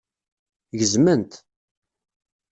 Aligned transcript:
Gezmen-t. 0.79 1.33